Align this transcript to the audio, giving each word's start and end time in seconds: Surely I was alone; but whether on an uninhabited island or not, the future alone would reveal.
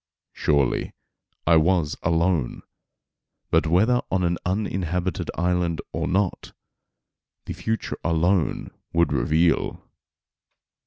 Surely 0.33 0.95
I 1.45 1.57
was 1.57 1.95
alone; 2.01 2.63
but 3.51 3.67
whether 3.67 4.01
on 4.09 4.23
an 4.23 4.39
uninhabited 4.43 5.29
island 5.35 5.79
or 5.91 6.07
not, 6.07 6.53
the 7.45 7.53
future 7.53 7.99
alone 8.03 8.71
would 8.93 9.13
reveal. 9.13 9.87